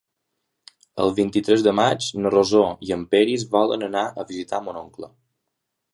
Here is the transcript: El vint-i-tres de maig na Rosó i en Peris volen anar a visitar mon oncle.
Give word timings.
El 1.03 1.11
vint-i-tres 1.19 1.65
de 1.67 1.73
maig 1.81 2.09
na 2.23 2.33
Rosó 2.35 2.63
i 2.89 2.95
en 2.97 3.03
Peris 3.15 3.47
volen 3.59 3.87
anar 3.91 4.07
a 4.23 4.29
visitar 4.33 4.63
mon 4.69 4.81
oncle. 4.85 5.15